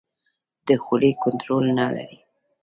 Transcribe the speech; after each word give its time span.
د 0.67 0.69
خولې 0.83 1.11
کنټرول 1.23 1.65
نه 1.77 1.85
لري. 1.95 2.19